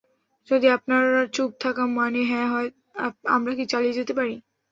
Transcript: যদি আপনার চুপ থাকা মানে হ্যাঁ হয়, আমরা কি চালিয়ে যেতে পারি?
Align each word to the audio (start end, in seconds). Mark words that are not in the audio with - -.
যদি 0.47 0.67
আপনার 0.77 1.03
চুপ 1.33 1.51
থাকা 1.59 1.83
মানে 1.95 2.21
হ্যাঁ 2.25 2.47
হয়, 2.53 2.69
আমরা 3.29 3.51
কি 3.57 3.63
চালিয়ে 3.71 3.97
যেতে 3.99 4.13
পারি? 4.13 4.35